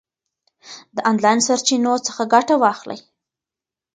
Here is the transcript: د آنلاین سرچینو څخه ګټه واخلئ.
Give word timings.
د 0.95 0.97
آنلاین 1.09 1.39
سرچینو 1.47 1.93
څخه 2.07 2.21
ګټه 2.33 2.55
واخلئ. 2.63 2.99